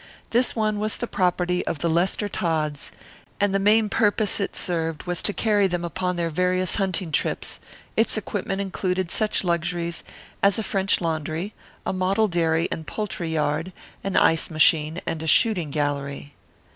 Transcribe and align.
This 0.31 0.55
one 0.55 0.79
was 0.79 0.97
the 0.97 1.05
property 1.05 1.63
of 1.67 1.77
the 1.77 1.87
Lester 1.87 2.27
Todds, 2.27 2.91
and 3.39 3.53
the 3.53 3.59
main 3.59 3.87
purpose 3.87 4.39
it 4.39 4.55
served 4.55 5.03
was 5.03 5.21
to 5.21 5.31
carry 5.31 5.67
them 5.67 5.85
upon 5.85 6.15
their 6.15 6.31
various 6.31 6.77
hunting 6.77 7.11
trips; 7.11 7.59
its 7.95 8.17
equipment 8.17 8.61
included 8.61 9.11
such 9.11 9.43
luxuries 9.43 10.03
as 10.41 10.57
a 10.57 10.63
French 10.63 11.01
laundry, 11.01 11.53
a 11.85 11.93
model 11.93 12.27
dairy 12.27 12.67
and 12.71 12.87
poultry 12.87 13.31
yard, 13.31 13.71
an 14.03 14.15
ice 14.17 14.49
machine 14.49 15.01
and 15.05 15.21
a 15.21 15.27
shooting 15.27 15.69
gallery. 15.69 16.33